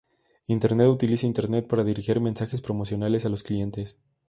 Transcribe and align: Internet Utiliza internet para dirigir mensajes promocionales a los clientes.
Internet 0.53 0.87
Utiliza 0.95 1.27
internet 1.27 1.67
para 1.67 1.83
dirigir 1.83 2.19
mensajes 2.19 2.59
promocionales 2.59 3.23
a 3.27 3.29
los 3.29 3.43
clientes. 3.43 3.99